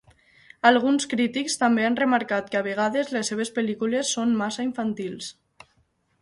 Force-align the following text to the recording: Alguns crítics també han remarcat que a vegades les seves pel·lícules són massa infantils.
Alguns 0.67 1.03
crítics 1.11 1.57
també 1.63 1.85
han 1.89 1.97
remarcat 1.99 2.49
que 2.55 2.59
a 2.61 2.63
vegades 2.69 3.13
les 3.17 3.31
seves 3.33 3.53
pel·lícules 3.59 4.15
són 4.17 4.35
massa 4.41 4.67
infantils. 4.71 5.31